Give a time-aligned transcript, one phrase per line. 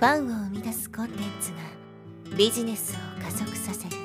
[0.00, 1.58] ファンを生み出すコンテンツが
[2.34, 3.96] ビジネスを加速させる。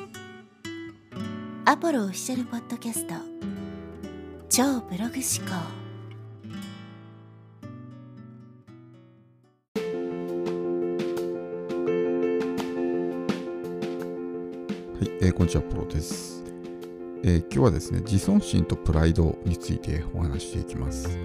[1.63, 3.13] アポロオフィシャルポッドキャスト。
[4.50, 5.54] 超ブログ思考。
[15.00, 16.43] はい、えーこんにちは、ポロです、
[17.23, 21.18] えー今日はですね、自尊心とプライドについてお話していきます。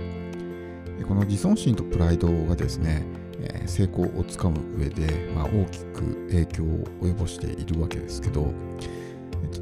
[1.08, 3.04] この自尊心とプライドがですね、
[3.40, 8.52] え成功をつかむ上で、まあ、大きく影響を及ぼしているわけですけど、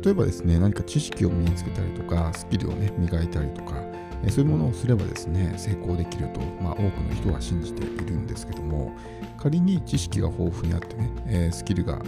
[0.02, 3.82] 例えばですね、何か知識を身につけたりとか、スキルをね、磨いたりとか、
[4.28, 8.92] そういうものをすればですね、成功できると、まあ、多くの人は信じているんですけども、
[9.36, 12.02] 仮に知識が豊富にあってね、えスキルが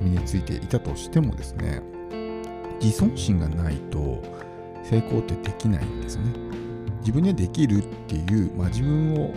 [0.00, 1.82] 身についていたとしてもですね
[2.80, 4.22] 自尊心がないと
[4.82, 6.24] 成功ってできないんですね。
[7.00, 9.34] 自分にはできるっていう、まあ、自分を、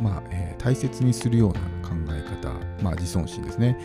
[0.00, 3.78] まあえー大切にするような考え方、まあ、自尊心ですね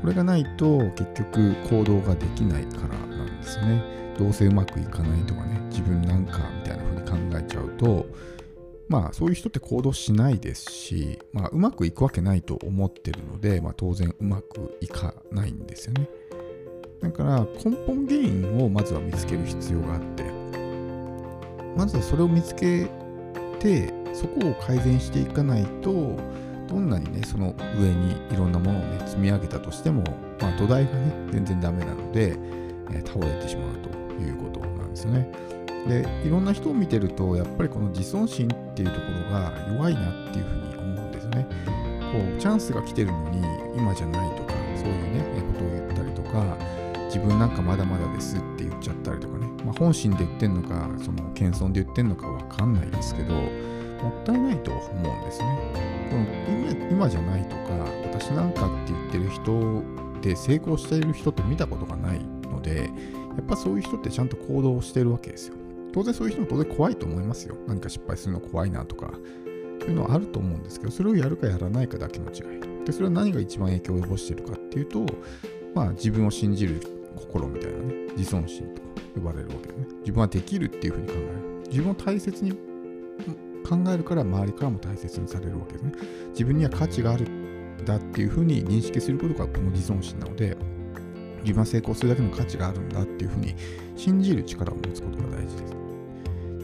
[0.00, 3.80] これがないと結局行動ができないからなんですね
[4.18, 8.06] どうせうまくいかないとかね自分なんかみたいな風に考えちゃうと
[8.88, 16.08] まあそういう人って行動しないですし、まあ、うまくいくわけないと思ってるので、まあ、当然うまくいかないんですよね。
[17.00, 20.24] だから根本原因をまずは見つける必要があって、
[21.76, 22.86] まずはそれを見つけ
[23.60, 23.91] て、
[24.22, 26.16] そこを改善していかないと、
[26.68, 30.04] どんなにね、その上にいろんなものをね、積み上げたとしても、
[30.40, 33.88] まあ土台がね、全然ダメなので、えー倒れてしまうと
[34.22, 35.28] いうことなんですよね。
[35.86, 41.46] でいろんな人を見てるとやっぱりこの自尊心っていうところが弱いなっていうふうに思うんですね。
[42.12, 43.42] こうチャンスが来てるのに
[43.76, 46.56] 今じゃないとかそういうねことを言ったりとか
[47.06, 53.34] 自分なんかまだまだですって言っちゃったりとかね、まあ、本心で言ってんのかその謙遜で言ってんのかわかんないですけど
[54.02, 55.58] もったいないと思うんですね。
[56.10, 57.72] この今今じゃないとか
[58.04, 59.82] 私なんかって言ってる人
[60.20, 62.86] で成功している人って見たことがないのでや
[63.40, 65.54] っぱそういう人ってちゃんと行動してるわけですよ。
[65.92, 67.56] 当然そういう人も当然怖いと思いますよ。
[67.66, 69.10] 何か失敗するの怖いなとか、
[69.80, 72.84] そういうのはあると思うんですけど、それをやるかやらないかだけの違い。
[72.86, 75.04] で、それは何が一番影響を及ぼしてるかっていうと、
[75.74, 76.80] まあ自分を信じる
[77.16, 79.86] 心みたいなね、自尊心とか呼ばれるわけでね。
[80.00, 81.68] 自分はできるっていうふうに考える。
[81.68, 82.52] 自分を大切に
[83.72, 85.92] 考えるから周りからも大切にされるわけですね。
[86.30, 90.56] 自分には価値があるんだっていうふうに認識することがこの自尊心なので、
[91.40, 93.54] 自分は成功するだけの価値があるんだっていうふうに
[93.96, 95.74] 信じる力を持つことが大事です。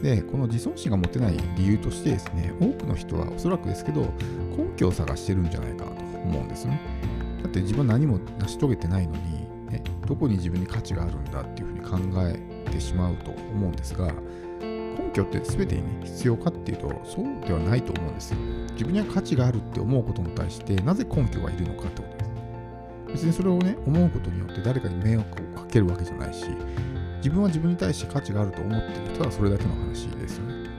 [0.03, 4.13] で、この自尊心が持てない理由としてですね、多くの人はおそらくですけど、
[4.55, 6.79] 根拠を探してるんじゃないかなと思うんですね。
[7.43, 9.19] だって自分は何も成し遂げてないのに、
[9.71, 14.13] ね、どこに自分に価値があるんだっていうふうに考えてしまうと思うんですが、
[15.19, 18.37] 根拠って全てに、ね、必要かっていうと、そうではないと思うんですよ。
[18.71, 22.29] 自分には価値があるって思うことに対して、なぜ根拠がいるのかってことです。
[23.13, 26.45] 別にそれをね、思うことによって誰かに迷惑をかけるわけじゃないし、
[27.17, 30.69] 自分は自分に対して価値があると思ってるただそれだけの話ですよね。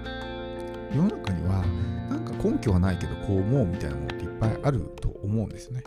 [0.94, 1.64] 世の中には、
[2.08, 5.84] なんか根拠はないけどこう思うみたいなものっていっぱいあると思うんですよね。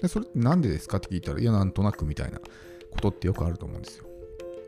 [0.00, 2.38] で、それってなんでですかって聞いたら、いや、なんとなくみたいな
[2.90, 4.06] ことってよくあると思うんですよ。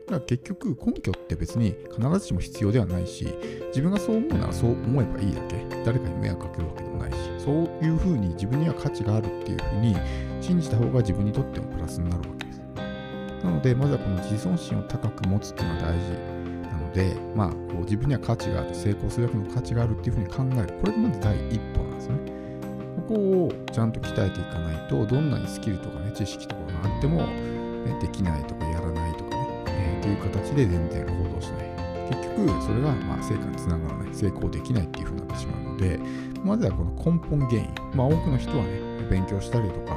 [0.09, 3.27] だから結局、根拠って別に必ずしも必要ではないし、
[3.67, 9.95] 自分がそう思うならそう思えばいいだけ、誰かに迷惑かけるわけでもないし、そういうふうに自分には価値があるっていうふうに
[10.41, 12.61] 信じた方が自分にとってもプラスになるわけです。
[13.43, 20.73] なので、まずはこの自尊心を高く持つっていうのは大事なので、まあ、こう自分には価値がある、成功するだけの価値があるっていうふうに考える。
[20.79, 22.15] これがまず第一歩なんですね。
[23.07, 29.08] ここをちゃんと鍛えていかないと、どんなにスキルとかね、知識とかがあっても、ね、できないとかやらない
[30.01, 31.69] と、いう形で全然行動しない。
[32.09, 35.99] 結局、それがまあ成果につながらない、成功できないっていうふうになってしまうので、
[36.43, 37.69] まずはこの根本原因。
[37.93, 38.79] まあ、多くの人はね、
[39.09, 39.95] 勉強したりとか、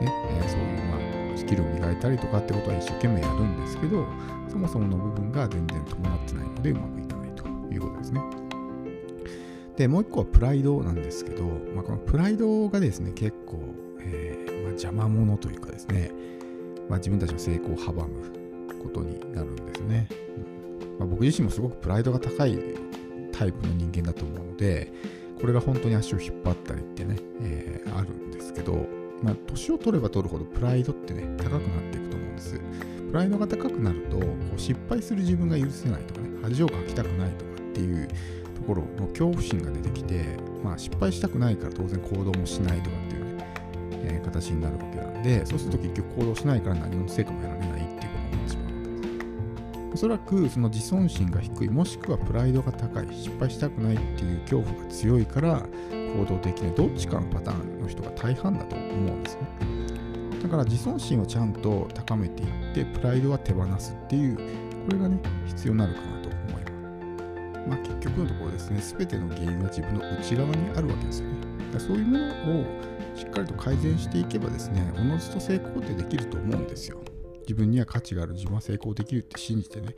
[0.00, 0.96] ねえーそういうま
[1.34, 4.06] あスキルを磨いたりとかってことは一生懸命やるんですけど、
[4.48, 8.20] そもそもの部分が全然伴ってないのでうまくいかないということですね。
[9.76, 11.44] で、もう一個はプライドなんですけど、
[11.74, 13.60] まあ、このプライドがですね、結構、
[14.00, 16.10] えーまあ、邪魔者というかですね、
[16.88, 18.47] まあ、自分たちの成功を阻む
[18.78, 20.08] ことになるんですね。
[20.10, 22.58] うんまあ、僕自身もすごくプライドが高い
[23.32, 24.92] タイプの人間だと思うので、
[25.40, 28.86] これが本当に足を引っ張ったりってね、えーあるんですけど、
[29.22, 31.60] まあ、年を取れば取るほどプライドってね、高くなっ
[31.90, 32.60] ていくと思うんです。
[33.10, 34.26] プライドが高くなると、こ
[34.56, 38.08] う失敗する自分が許せないとかね、恥をかきたくないとかっていう
[38.54, 43.46] ところの恐怖心が出てきて、まあ、失敗したくないから当然行動もしないとかっていうね、
[44.04, 47.77] えー形になるわけなんで、そうすると結局行動しないから何の成果も得られない
[49.98, 59.42] そらくその自尊心が低い、もしくはプライドが高い、失敗したくないっていう恐怖が強いから行動できないどっちかのパターンの人が大半だと思うんですね。
[60.40, 64.42] だから自尊心をちゃんと高めていってプライドは手放すっていうこ
[64.92, 67.68] れがね必要になるかなと思います。
[67.68, 71.34] まあ結局のところですね全ての原因は自分の内側にあるわけですよね。
[71.72, 72.24] だそういうもの
[72.60, 72.64] を
[73.16, 77.00] しっかりと改善していけばですねおのずと成功ってできると思うんですよ。
[77.48, 79.96] 自分には価値がある自分は成功できるって信じてね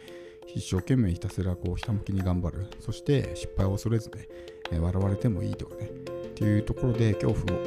[0.55, 2.67] 一生懸命ひたすらこうひたむきに頑張る。
[2.79, 4.29] そして失敗を恐れずね、
[4.73, 5.87] え笑われてもいいとかね。
[5.87, 7.64] っていうところで恐怖を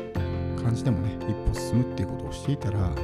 [0.62, 2.96] 感じてもね一歩進むっていうことをしていたら、ま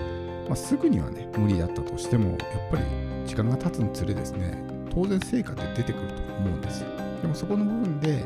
[0.52, 2.38] あ、すぐにはね無理だったとしてもやっ
[2.72, 2.84] ぱり
[3.26, 6.90] 時間が経つにつれですね当然成果って出てくると思うんですよ。
[7.22, 8.26] でもそこの部分でや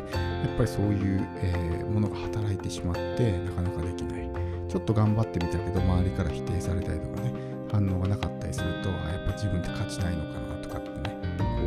[0.54, 4.30] っぱりそういう、え、ものが働いてしまってなかなかできない。
[4.70, 7.43] ちょっと頑張ってみたけど周りから否定されたりとかね。
[7.74, 11.18] 反応がなかったりするとあやっぱ自分って価値ないのかなとかってね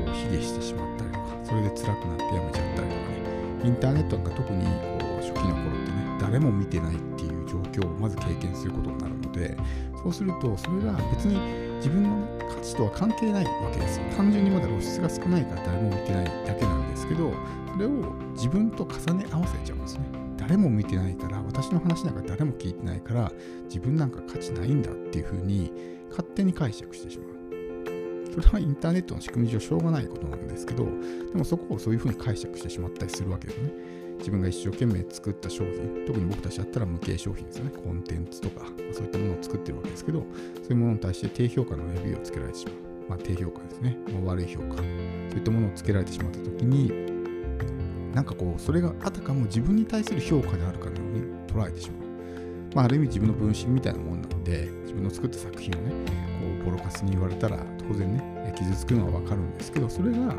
[0.06, 3.16] こう卑下してしまったりとかそれで辛くなってやめちゃったりとかね。
[3.64, 4.70] インターネットが特にこ
[5.18, 9.56] う初期の頃ってね誰も見てないっていう状況をまず経験することになるので
[10.02, 11.36] そうするとそれが別に
[11.76, 14.04] 自分の、価値とは関係ないわけですよ。
[14.16, 17.32] 単純にまだ露出が少ないから誰も見てないだけなんですけど
[17.72, 17.90] それを
[18.34, 20.04] 自分と重ね合わせちゃうんですね。
[20.36, 23.32] 誰も見てないから私の話なんか誰も聞いてないから
[23.64, 27.36] 自分なんか価値ないんだっていうふうに勝手に解釈してしまう。
[28.32, 30.90] それはインターネットの仕組み上しょうがないことなんですけどで
[31.38, 33.70] もそこをそういうふうに解釈してしまったりするわけですね。
[34.18, 37.70] 自分が一生懸命作った商品特に僕たちだったら無形商品ですよね。
[37.70, 42.74] コンテンツとかそういったものを作ってるわけですけどそういうものに対して低評価のレビューをつけられてしまう。
[43.08, 44.76] まあ低評価ですね、まあ、悪い評価。
[44.76, 46.92] そういったものをつけられてしまった時に
[48.14, 52.05] なんかこうそれがあたかも自分に対する評価であるかのように捉えてしまう。
[52.76, 55.92] まあ、ある意味自分の分身みたいなもんなので自分の作った作品をね
[56.38, 57.56] こうボロカスに言われたら
[57.88, 60.34] 当然ね傷つくのはわかるんですけどそれが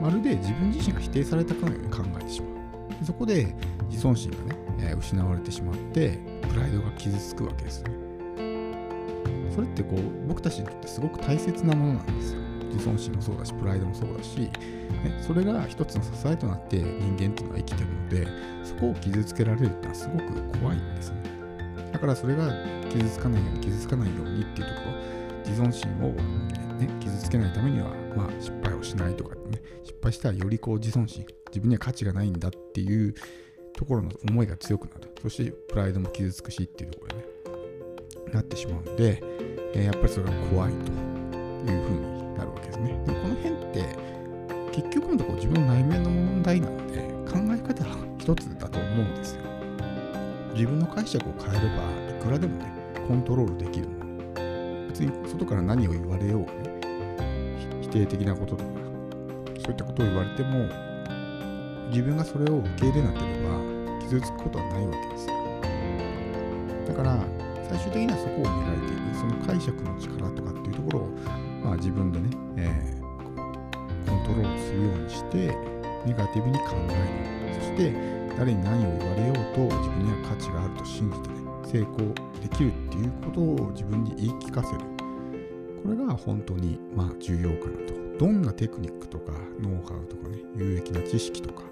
[0.00, 3.04] まるで自分自身が否定されたかのように考えてしまう。
[3.04, 3.54] そこで
[3.90, 7.90] 自尊心がね、え失われてしまってプライドが傷つくわけですね。
[9.54, 12.40] それってこう僕たちにとってすごく大切なものなんですよ。
[12.72, 14.50] 自尊心もそうだしプライドもそうだし、ね、
[15.20, 18.26] それが一つの支えとなって人間っていうのは生きてるので
[18.64, 21.33] そこを傷つけられるってのはすごく怖いんですね。
[21.94, 22.52] だからそれが
[22.90, 26.10] 傷つかないように傷つかないようにっていうところ自尊心を、
[26.76, 27.86] ね、傷つけないためには、
[28.16, 33.14] まあ、失敗をしないとかね失敗したらよりこう自尊心自分には価値がないんだっていう
[33.76, 35.12] ところの思いが強くなる。
[35.22, 37.24] そしてプライドも傷つくしっていうところでね
[38.34, 39.22] なってしまうので、
[39.74, 40.92] えー、やっぱりそれが怖いと
[41.70, 42.88] いうふうになるわけですね。
[43.06, 43.96] でもこの辺って
[44.72, 46.98] 結局のところ自分の内面の問題なので
[47.30, 47.84] 考え方
[48.18, 49.53] 一つだと思うんですよ。
[50.54, 52.72] 自分の解釈を変えればいくらでもね
[53.06, 54.04] コントロールできるの。
[54.88, 56.46] 別に外から何を言われようね
[57.82, 58.70] 否定的なこととか
[59.64, 60.68] そういったことを言われても
[61.90, 65.26] 自分がそれを受け入れなければ傷つくことはないわけです
[66.86, 67.24] だから
[67.68, 71.08] 最終的にはそこを見られていくその解釈の力とかっていうところを、
[71.64, 75.38] まあ、自分でね、えー、コントロールするようにして
[76.06, 77.54] ネガティブに考える。
[77.54, 81.34] そして誰に何を言われようと自分には価値があると信じてね
[81.64, 84.80] 成功できるっていうことを自分に言い聞かせる。
[85.82, 87.94] これが本当にまあ重要かなと。
[88.18, 91.62] どんなテクニックとかノウハウとかね有益な知識とか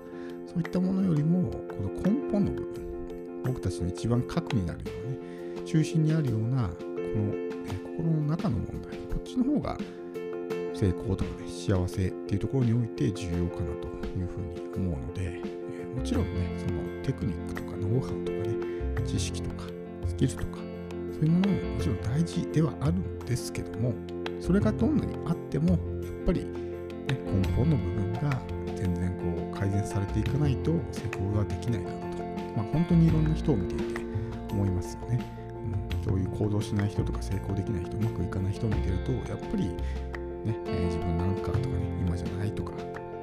[0.46, 7.52] そういったものよりもこの根本の部分僕たちの一番核になるようなね中心にあるようなこの、え
[7.96, 9.78] 心の中の問題こっちの方が
[10.74, 13.88] 成功とかね幸せっていうところにおいて重要かなと
[14.18, 15.40] いうふうに思うので
[15.94, 19.64] もちろんねそのテクニックとかノウハウとかね知識とか
[20.06, 20.58] スキルとか
[21.12, 23.94] そういうものももちろん大事ではあるんですけども
[24.40, 25.78] それがどんなにあってもやっ
[26.26, 26.52] ぱり、ね、
[27.08, 28.40] 根本の部分が
[28.76, 32.22] 全然こう改善されていかないと成功ができないかなと、
[32.56, 34.00] まあ、本当にいろんな人を見ていて
[34.50, 35.24] 思いますよね、
[35.94, 39.76] うん、そういう行動しない人とか成功できない人うまくいかない人を見てるとやっぱりね、
[40.66, 41.64] えー、自分なんかとかね
[42.04, 42.72] 今じゃないとか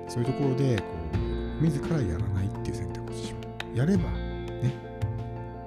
[0.07, 0.83] そういうところでこ
[1.13, 3.37] う自らやらないっていう選択をしよ
[3.73, 3.77] う。
[3.77, 4.73] やれば、ね、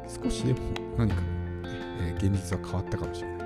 [0.09, 0.61] 少しでも
[0.97, 1.23] 何か、ね、
[2.01, 3.43] えー、現実は変わったかもしれない。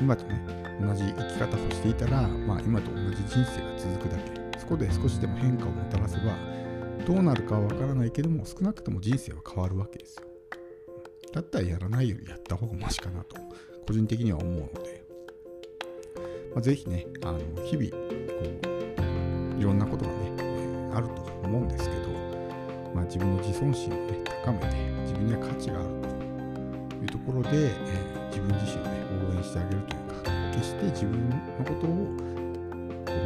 [0.00, 0.40] 今とね、
[0.80, 4.58] 同じ生き方をしていたら、まあ今と同じ人生が続くだけ。
[4.58, 6.36] そこで少しでも変化をもたらせば、
[7.06, 10.24] どうなるかはわからないけども、少なくとも人生は変わるわけですよ。
[11.32, 13.36] だったらやらないよりやった方がマシかなと、
[13.86, 15.04] 個人的には思うので、
[16.54, 17.96] まあ、ぜひね、あの日々、こ
[19.56, 20.23] う、いろんなことがね、
[20.94, 22.08] あると思うんですけど、
[22.94, 24.66] まあ、自分の自尊心を、ね、高めて
[25.02, 25.88] 自分には価値がある
[26.88, 32.34] というところで、えー、自分自身を、ね、応援してあげるというか決して自分のことを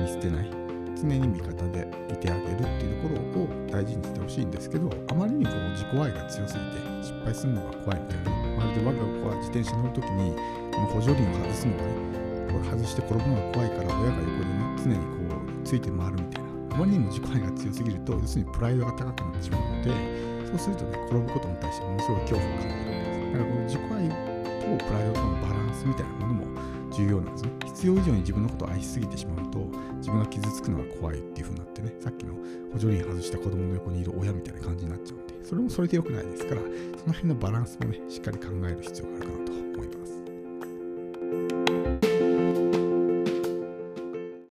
[0.01, 0.51] 見捨てない
[0.97, 10.35] 常に味方でいてあげるっていうところを大事にしてほしいんですけどあまりにこう自己愛が強すぎて失敗するのが怖いみたいなまるで我が子は自転車乗るときに
[10.73, 12.09] この補助輪を外すのがね
[12.51, 16.48] これ外して転ぶのが怖いから親が横でね常にこうついて回るみたいな
[16.79, 19.91] まりにも自己愛が強すぎると要するにプライドが高くなってしまうので
[20.47, 23.33] そうするとね転ぶことに対してものすごい恐怖を感じるんです。
[23.33, 26.47] だからこの自己愛とプライドとのバランスみたいなものも
[26.91, 27.51] 重要なんですね。
[27.67, 29.59] 必要以上に自分のことを愛しすぎてしまうと
[29.99, 32.35] 自分が傷つくのが怖いっていう風になってねさっきの
[32.73, 39.89] 補助輪外した子供の横にいる親みたいな感じになっちゃうんでそれもそれで良くないですからその辺のバランスもねしっかり考える必要があるかなと思い